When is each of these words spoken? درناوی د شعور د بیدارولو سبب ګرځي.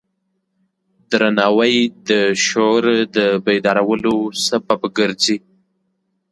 درناوی 1.11 1.75
د 2.09 2.11
شعور 2.45 2.83
د 3.15 3.17
بیدارولو 3.45 4.15
سبب 4.47 4.81
ګرځي. 4.97 5.37